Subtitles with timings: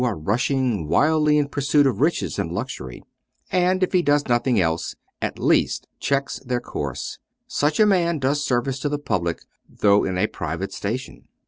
[0.03, 3.03] are rushing wildly in pursuit of riches and luxury,
[3.51, 8.43] and, if he does nothing else, at least checks their course— such a man does
[8.43, 11.27] service to the public though in a private station.